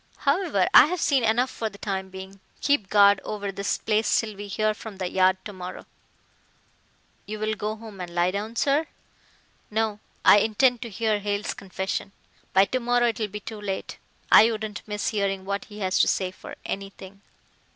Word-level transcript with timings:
However, 0.17 0.65
I 0.73 0.87
have 0.87 0.99
seen 0.99 1.23
enough 1.23 1.51
for 1.51 1.69
the 1.69 1.77
time 1.77 2.09
being. 2.09 2.39
Keep 2.59 2.89
guard 2.89 3.21
over 3.23 3.51
this 3.51 3.77
place 3.77 4.19
till 4.19 4.35
we 4.35 4.47
hear 4.47 4.73
from 4.73 4.97
the 4.97 5.07
Yard 5.07 5.37
tomorrow." 5.45 5.85
"You'll 7.27 7.53
go 7.53 7.75
home 7.75 8.01
and 8.01 8.09
lie 8.15 8.31
down, 8.31 8.55
sir." 8.55 8.87
"No. 9.69 9.99
I 10.25 10.39
intend 10.39 10.81
to 10.81 10.89
hear 10.89 11.19
Hale's 11.19 11.53
confession. 11.53 12.13
By 12.51 12.65
to 12.65 12.79
morrow 12.79 13.09
it 13.09 13.19
will 13.19 13.27
be 13.27 13.41
too 13.41 13.61
late. 13.61 13.99
I 14.31 14.49
wouldn't 14.51 14.81
miss 14.87 15.09
hearing 15.09 15.45
what 15.45 15.65
he 15.65 15.77
has 15.81 15.99
to 15.99 16.07
say 16.07 16.31
for 16.31 16.55
anything." 16.65 17.21